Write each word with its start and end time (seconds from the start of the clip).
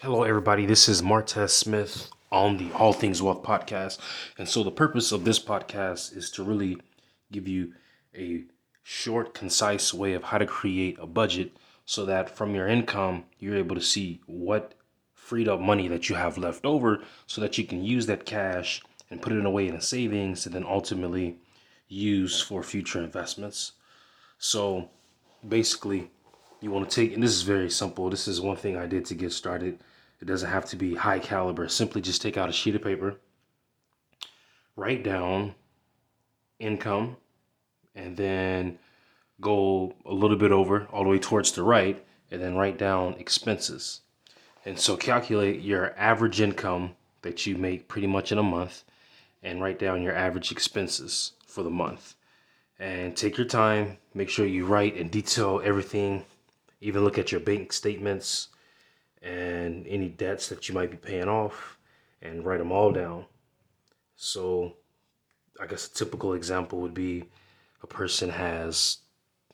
Hello, 0.00 0.22
everybody. 0.22 0.64
This 0.64 0.88
is 0.88 1.02
Martez 1.02 1.50
Smith 1.50 2.08
on 2.30 2.56
the 2.56 2.70
All 2.70 2.92
Things 2.92 3.20
Wealth 3.20 3.42
podcast. 3.42 3.98
And 4.38 4.48
so, 4.48 4.62
the 4.62 4.70
purpose 4.70 5.10
of 5.10 5.24
this 5.24 5.40
podcast 5.40 6.16
is 6.16 6.30
to 6.30 6.44
really 6.44 6.78
give 7.32 7.48
you 7.48 7.72
a 8.14 8.44
short, 8.84 9.34
concise 9.34 9.92
way 9.92 10.12
of 10.12 10.22
how 10.22 10.38
to 10.38 10.46
create 10.46 10.96
a 11.00 11.06
budget 11.08 11.56
so 11.84 12.04
that 12.04 12.30
from 12.30 12.54
your 12.54 12.68
income, 12.68 13.24
you're 13.40 13.56
able 13.56 13.74
to 13.74 13.80
see 13.80 14.20
what 14.26 14.74
freed 15.14 15.48
up 15.48 15.58
money 15.58 15.88
that 15.88 16.08
you 16.08 16.14
have 16.14 16.38
left 16.38 16.64
over 16.64 17.02
so 17.26 17.40
that 17.40 17.58
you 17.58 17.64
can 17.64 17.82
use 17.82 18.06
that 18.06 18.24
cash 18.24 18.80
and 19.10 19.20
put 19.20 19.32
it 19.32 19.44
away 19.44 19.66
in 19.66 19.74
a 19.74 19.82
savings 19.82 20.46
and 20.46 20.54
then 20.54 20.64
ultimately 20.64 21.38
use 21.88 22.40
for 22.40 22.62
future 22.62 23.02
investments. 23.02 23.72
So, 24.38 24.90
basically, 25.46 26.12
you 26.60 26.70
want 26.70 26.88
to 26.88 26.94
take, 26.94 27.14
and 27.14 27.22
this 27.22 27.32
is 27.32 27.42
very 27.42 27.70
simple. 27.70 28.10
This 28.10 28.26
is 28.26 28.40
one 28.40 28.56
thing 28.56 28.76
I 28.76 28.86
did 28.86 29.04
to 29.06 29.14
get 29.14 29.32
started. 29.32 29.78
It 30.20 30.24
doesn't 30.24 30.50
have 30.50 30.66
to 30.66 30.76
be 30.76 30.94
high 30.94 31.20
caliber. 31.20 31.68
Simply 31.68 32.00
just 32.00 32.20
take 32.20 32.36
out 32.36 32.48
a 32.48 32.52
sheet 32.52 32.74
of 32.74 32.82
paper, 32.82 33.16
write 34.74 35.04
down 35.04 35.54
income, 36.58 37.16
and 37.94 38.16
then 38.16 38.78
go 39.40 39.94
a 40.04 40.12
little 40.12 40.36
bit 40.36 40.50
over 40.50 40.88
all 40.92 41.04
the 41.04 41.10
way 41.10 41.18
towards 41.18 41.52
the 41.52 41.62
right, 41.62 42.04
and 42.30 42.42
then 42.42 42.56
write 42.56 42.78
down 42.78 43.14
expenses. 43.14 44.00
And 44.64 44.78
so 44.78 44.96
calculate 44.96 45.60
your 45.60 45.94
average 45.96 46.40
income 46.40 46.96
that 47.22 47.46
you 47.46 47.56
make 47.56 47.88
pretty 47.88 48.06
much 48.06 48.32
in 48.32 48.38
a 48.38 48.42
month 48.42 48.84
and 49.42 49.62
write 49.62 49.78
down 49.78 50.02
your 50.02 50.14
average 50.14 50.50
expenses 50.50 51.32
for 51.46 51.62
the 51.62 51.70
month. 51.70 52.16
And 52.80 53.16
take 53.16 53.36
your 53.36 53.46
time, 53.46 53.98
make 54.14 54.28
sure 54.28 54.46
you 54.46 54.66
write 54.66 54.96
and 54.96 55.10
detail 55.10 55.60
everything 55.64 56.24
even 56.80 57.04
look 57.04 57.18
at 57.18 57.32
your 57.32 57.40
bank 57.40 57.72
statements 57.72 58.48
and 59.22 59.86
any 59.86 60.08
debts 60.08 60.48
that 60.48 60.68
you 60.68 60.74
might 60.74 60.90
be 60.90 60.96
paying 60.96 61.28
off 61.28 61.78
and 62.22 62.44
write 62.44 62.58
them 62.58 62.72
all 62.72 62.92
down. 62.92 63.24
So, 64.16 64.74
I 65.60 65.66
guess 65.66 65.86
a 65.86 65.94
typical 65.94 66.34
example 66.34 66.80
would 66.80 66.94
be 66.94 67.24
a 67.82 67.86
person 67.86 68.30
has, 68.30 68.98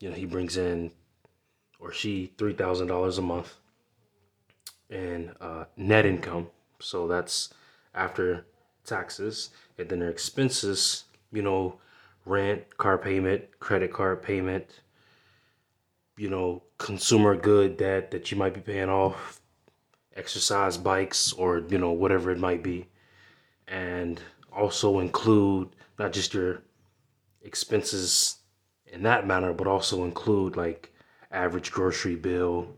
you 0.00 0.08
know, 0.08 0.14
he 0.14 0.26
brings 0.26 0.56
in 0.56 0.90
or 1.78 1.92
she 1.92 2.32
$3,000 2.36 3.18
a 3.18 3.22
month 3.22 3.54
in 4.90 5.32
uh, 5.40 5.64
net 5.76 6.06
income. 6.06 6.48
So 6.78 7.06
that's 7.06 7.52
after 7.94 8.46
taxes. 8.84 9.50
And 9.78 9.88
then 9.88 9.98
their 9.98 10.10
expenses, 10.10 11.04
you 11.32 11.42
know, 11.42 11.78
rent, 12.24 12.76
car 12.78 12.98
payment, 12.98 13.58
credit 13.60 13.92
card 13.92 14.22
payment, 14.22 14.80
you 16.16 16.28
know, 16.28 16.62
consumer 16.78 17.36
good 17.36 17.78
that 17.78 18.10
that 18.10 18.30
you 18.30 18.36
might 18.36 18.54
be 18.54 18.60
paying 18.60 18.88
off, 18.88 19.40
exercise 20.14 20.76
bikes 20.76 21.32
or, 21.32 21.58
you 21.68 21.78
know, 21.78 21.92
whatever 21.92 22.30
it 22.30 22.38
might 22.38 22.62
be. 22.62 22.86
And 23.66 24.20
also 24.52 25.00
include 25.00 25.70
not 25.98 26.12
just 26.12 26.34
your 26.34 26.62
expenses 27.42 28.36
in 28.86 29.02
that 29.02 29.26
manner, 29.26 29.52
but 29.52 29.66
also 29.66 30.04
include 30.04 30.56
like 30.56 30.92
average 31.30 31.72
grocery 31.72 32.16
bill, 32.16 32.68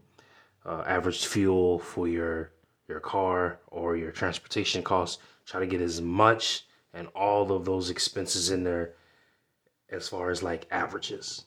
uh, 0.65 0.83
average 0.87 1.27
fuel 1.27 1.79
for 1.79 2.09
your 2.09 2.53
your 2.89 3.01
car 3.01 3.59
or 3.69 3.97
your 3.97 4.13
transportation 4.13 4.83
costs. 4.83 5.21
Try 5.45 5.61
to 5.61 5.67
get 5.67 5.81
as 5.81 6.01
much 6.01 6.67
and 6.95 7.09
all 7.09 7.53
of 7.53 7.65
those 7.65 7.91
expenses 7.91 8.51
in 8.51 8.65
there 8.65 8.95
as 9.91 10.09
far 10.09 10.31
as 10.31 10.43
like 10.43 10.67
averages. 10.71 11.45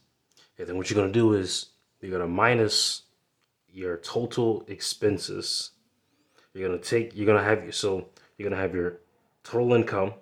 And 0.57 0.67
then 0.67 0.77
what 0.77 0.89
you're 0.89 1.01
gonna 1.01 1.11
do 1.11 1.33
is 1.33 1.67
you're 2.01 2.19
to 2.19 2.27
minus 2.27 3.03
your 3.67 3.97
total 3.97 4.63
expenses. 4.67 5.71
You're 6.53 6.69
to 6.69 6.79
take, 6.79 7.15
you're 7.15 7.33
to 7.33 7.43
have, 7.43 7.73
so 7.75 8.09
you're 8.37 8.49
to 8.49 8.55
have 8.55 8.73
your 8.73 8.99
total 9.43 9.73
income, 9.73 10.13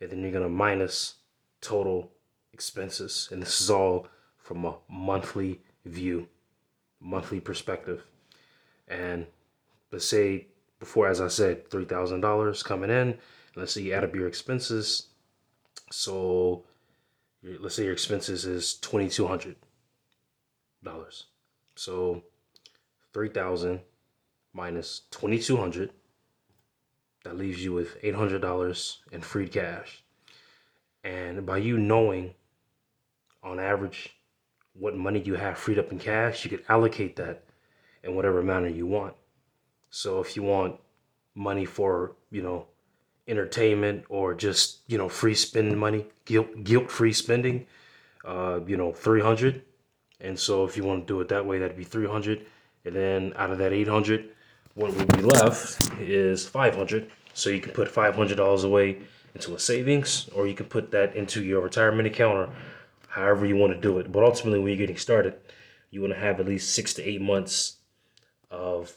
and 0.00 0.10
then 0.10 0.22
you're 0.22 0.40
to 0.40 0.48
minus 0.48 1.16
total 1.60 2.10
expenses. 2.52 3.28
And 3.30 3.42
this 3.42 3.60
is 3.60 3.70
all 3.70 4.08
from 4.38 4.64
a 4.64 4.76
monthly 4.88 5.60
view, 5.84 6.28
monthly 7.00 7.40
perspective. 7.40 8.04
And 8.88 9.26
let's 9.90 10.06
say 10.06 10.46
before, 10.78 11.08
as 11.08 11.20
I 11.20 11.28
said, 11.28 11.68
$3,000 11.70 12.64
coming 12.64 12.90
in. 12.90 13.18
Let's 13.54 13.72
say 13.72 13.82
you 13.82 13.92
add 13.94 14.04
up 14.04 14.14
your 14.14 14.28
expenses. 14.28 15.08
So 15.90 16.64
let's 17.42 17.74
say 17.74 17.84
your 17.84 17.92
expenses 17.92 18.44
is 18.44 18.74
2200 18.74 19.56
dollars. 20.86 21.24
So 21.74 22.22
three 23.12 23.28
thousand 23.28 23.80
minus 24.54 25.02
twenty 25.10 25.38
two 25.38 25.58
hundred. 25.58 25.90
That 27.24 27.36
leaves 27.36 27.62
you 27.62 27.72
with 27.72 27.96
eight 28.02 28.14
hundred 28.14 28.40
dollars 28.40 29.02
in 29.12 29.20
free 29.20 29.48
cash. 29.48 30.02
And 31.04 31.44
by 31.44 31.58
you 31.58 31.76
knowing 31.78 32.34
on 33.42 33.60
average 33.60 34.16
what 34.74 34.96
money 34.96 35.20
you 35.20 35.34
have 35.34 35.58
freed 35.58 35.78
up 35.78 35.92
in 35.92 35.98
cash, 35.98 36.44
you 36.44 36.50
could 36.50 36.64
allocate 36.68 37.16
that 37.16 37.44
in 38.02 38.14
whatever 38.14 38.42
manner 38.42 38.68
you 38.68 38.86
want. 38.86 39.14
So 39.90 40.20
if 40.20 40.36
you 40.36 40.42
want 40.42 40.76
money 41.34 41.64
for, 41.64 42.12
you 42.30 42.42
know, 42.42 42.66
entertainment 43.28 44.04
or 44.08 44.34
just, 44.34 44.78
you 44.86 44.98
know, 44.98 45.08
free 45.08 45.34
spending 45.34 45.78
money, 45.78 46.06
guilt 46.24 46.64
guilt 46.64 46.90
free 46.90 47.12
spending, 47.12 47.66
uh, 48.24 48.60
you 48.66 48.76
know, 48.76 48.92
300 48.92 49.62
and 50.20 50.38
so 50.38 50.64
if 50.64 50.76
you 50.76 50.84
want 50.84 51.06
to 51.06 51.12
do 51.12 51.20
it 51.20 51.28
that 51.28 51.44
way, 51.44 51.58
that'd 51.58 51.76
be 51.76 51.84
300. 51.84 52.46
And 52.84 52.94
then 52.94 53.32
out 53.36 53.50
of 53.50 53.58
that 53.58 53.72
800, 53.72 54.30
what 54.74 54.94
would 54.94 55.12
be 55.14 55.22
left 55.22 55.90
is 56.00 56.46
500. 56.46 57.10
So 57.34 57.50
you 57.50 57.60
can 57.60 57.72
put 57.72 57.92
$500 57.92 58.64
away 58.64 58.98
into 59.34 59.54
a 59.54 59.58
savings, 59.58 60.28
or 60.34 60.46
you 60.46 60.54
can 60.54 60.66
put 60.66 60.90
that 60.92 61.14
into 61.14 61.44
your 61.44 61.60
retirement 61.60 62.06
account, 62.06 62.38
or 62.38 62.48
however 63.08 63.44
you 63.44 63.56
want 63.56 63.74
to 63.74 63.80
do 63.80 63.98
it. 63.98 64.10
But 64.10 64.24
ultimately, 64.24 64.58
when 64.58 64.68
you're 64.68 64.78
getting 64.78 64.96
started, 64.96 65.34
you 65.90 66.00
want 66.00 66.14
to 66.14 66.18
have 66.18 66.40
at 66.40 66.46
least 66.46 66.74
six 66.74 66.94
to 66.94 67.02
eight 67.02 67.20
months 67.20 67.76
of 68.50 68.94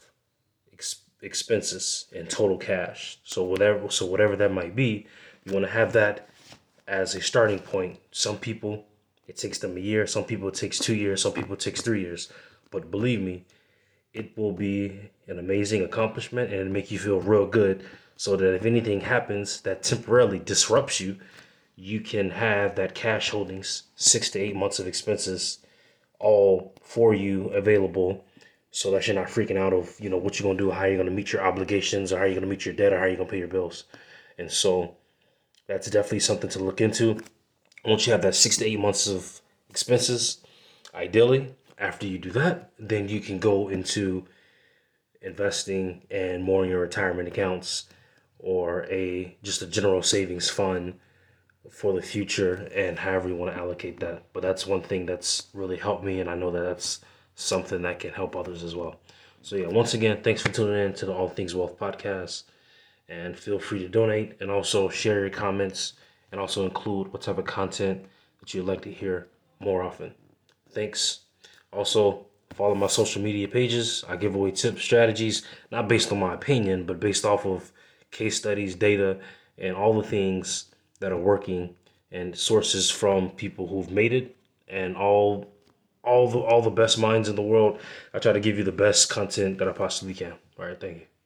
ex- 0.72 1.02
expenses 1.22 2.06
in 2.13 2.28
total 2.28 2.58
cash. 2.58 3.18
So 3.24 3.44
whatever, 3.44 3.90
so 3.90 4.06
whatever 4.06 4.38
that 4.38 4.53
might 4.53 4.75
be, 4.75 5.08
you 5.44 5.52
want 5.52 5.66
to 5.66 5.72
have 5.72 5.91
that 5.94 6.29
as 6.88 7.16
a 7.16 7.22
starting 7.22 7.59
point. 7.59 8.00
Some 8.12 8.38
people 8.38 8.85
it 9.29 9.38
takes 9.38 9.59
them 9.59 9.78
a 9.78 9.79
year. 9.79 10.07
Some 10.07 10.23
people 10.23 10.47
it 10.47 10.56
takes 10.56 10.79
two 10.79 10.95
years. 10.95 11.22
Some 11.22 11.34
people 11.34 11.53
it 11.53 11.59
takes 11.59 11.81
three 11.81 12.01
years. 12.01 12.34
But 12.72 12.90
believe 12.90 13.22
me, 13.22 13.45
it 14.12 14.35
will 14.35 14.51
be 14.51 15.12
an 15.28 15.38
amazing 15.38 15.84
accomplishment 15.84 16.51
and 16.51 16.73
make 16.73 16.90
you 16.90 16.97
feel 16.97 17.22
real 17.22 17.45
good. 17.45 17.85
So 18.17 18.35
that 18.35 18.56
if 18.56 18.66
anything 18.66 19.01
happens 19.01 19.62
that 19.62 19.84
temporarily 19.84 20.40
disrupts 20.40 21.00
you, 21.00 21.17
you 21.75 22.01
can 22.01 22.31
have 22.31 22.75
that 22.75 22.95
cash 22.95 23.29
holdings, 23.29 23.84
six 23.95 24.31
to 24.31 24.40
eight 24.40 24.56
months 24.56 24.79
of 24.79 24.88
expenses, 24.88 25.59
all 26.19 26.73
for 26.81 27.13
you 27.13 27.50
available 27.50 28.25
so 28.72 28.91
that 28.91 29.07
you're 29.07 29.16
not 29.16 29.28
freaking 29.28 29.57
out 29.57 29.73
of 29.73 29.96
you 30.00 30.09
know 30.09 30.17
what 30.17 30.40
you're 30.40 30.50
gonna 30.50 30.57
do, 30.57 30.72
how 30.72 30.85
you're 30.85 30.97
gonna 30.97 31.11
meet 31.11 31.31
your 31.31 31.44
obligations, 31.44 32.11
or 32.11 32.17
how 32.17 32.25
you're 32.25 32.34
gonna 32.34 32.47
meet 32.47 32.66
your 32.66 32.73
debt, 32.73 32.94
or 32.94 33.00
how 33.00 33.06
you're 33.06 33.16
gonna 33.16 33.29
pay 33.29 33.38
your 33.38 33.47
bills. 33.47 33.84
And 34.40 34.51
so 34.51 34.96
that's 35.67 35.90
definitely 35.90 36.22
something 36.22 36.50
to 36.50 36.59
look 36.59 36.81
into 36.81 37.22
once 37.85 38.06
you 38.06 38.12
have 38.12 38.22
that 38.22 38.35
six 38.35 38.57
to 38.57 38.66
eight 38.66 38.79
months 38.79 39.07
of 39.07 39.41
expenses, 39.69 40.44
ideally, 40.94 41.56
after 41.78 42.06
you 42.06 42.17
do 42.17 42.31
that, 42.31 42.72
then 42.78 43.07
you 43.07 43.19
can 43.22 43.40
go 43.40 43.69
into 43.69 44.25
investing 45.22 46.01
and 46.09 46.44
more 46.44 46.63
in 46.63 46.69
your 46.69 46.81
retirement 46.81 47.28
accounts 47.28 47.85
or 48.38 48.85
a 48.85 49.38
just 49.44 49.62
a 49.62 49.67
general 49.67 50.01
savings 50.01 50.50
fund 50.50 50.97
for 51.69 51.94
the 51.94 52.01
future 52.01 52.69
and 52.73 52.97
however 52.97 53.28
you 53.28 53.35
want 53.35 53.53
to 53.53 53.59
allocate 53.59 54.00
that. 54.00 54.23
But 54.34 54.41
that's 54.41 54.66
one 54.66 54.81
thing 54.81 55.06
that's 55.06 55.47
really 55.53 55.78
helped 55.78 56.03
me, 56.03 56.19
and 56.19 56.29
I 56.29 56.35
know 56.35 56.51
that 56.51 56.61
that's 56.61 57.01
something 57.35 57.81
that 57.84 58.00
can 58.00 58.13
help 58.13 58.35
others 58.35 58.63
as 58.63 58.75
well. 58.75 59.00
So 59.41 59.56
yeah, 59.56 59.67
once 59.67 59.94
again, 59.94 60.22
thanks 60.22 60.41
for 60.41 60.50
tuning 60.50 60.85
in 60.85 60.93
to 60.96 61.05
the 61.05 61.14
All 61.14 61.29
Things 61.29 61.55
Wealth 61.55 61.78
podcast, 61.79 62.43
and 63.08 63.37
feel 63.37 63.59
free 63.59 63.79
to 63.79 63.90
donate 63.90 64.37
and 64.41 64.49
also 64.49 64.90
share 64.90 65.20
your 65.20 65.29
comments 65.29 65.93
and 66.31 66.40
also 66.40 66.66
include 66.66 67.11
what 67.11 67.22
type 67.22 67.37
of 67.37 67.46
content 67.46 68.05
that 68.40 68.53
you'd 68.53 68.66
like 68.66 68.81
to 68.81 68.91
hear 68.91 69.28
more 69.59 69.84
often. 69.84 70.14
Thanks. 70.72 71.22
Also, 71.72 72.26
follow 72.53 72.76
my 72.76 72.87
social 72.87 73.22
media 73.22 73.47
pages. 73.47 74.03
I 74.08 74.16
give 74.16 74.35
away 74.35 74.52
tips, 74.52 74.81
strategies, 74.81 75.43
not 75.72 75.87
based 75.87 76.11
on 76.11 76.20
my 76.20 76.34
opinion, 76.34 76.85
but 76.85 76.99
based 76.99 77.26
off 77.26 77.46
of 77.46 77.72
case 78.11 78.37
studies, 78.37 78.76
data, 78.76 79.20
and 79.58 79.76
all 79.76 79.99
the 79.99 80.08
things 80.08 80.66
that 80.99 81.11
are 81.11 81.17
working 81.17 81.76
and 82.11 82.35
sources 82.35 82.90
from 82.90 83.29
people 83.32 83.67
who've 83.67 83.91
made 83.91 84.14
it 84.14 84.35
and 84.67 84.96
all 84.96 85.47
all 86.03 86.29
the 86.29 86.40
all 86.40 86.61
the 86.61 86.70
best 86.70 86.97
minds 86.97 87.29
in 87.29 87.35
the 87.35 87.41
world. 87.41 87.79
I 88.14 88.20
try 88.20 88.34
to 88.34 88.40
give 88.40 88.58
you 88.58 88.64
the 88.64 88.72
best 88.72 89.09
content 89.09 89.58
that 89.59 89.67
I 89.67 89.73
possibly 89.73 90.14
can. 90.14 90.34
All 90.58 90.66
right, 90.66 90.79
thank 90.79 90.97
you. 90.97 91.19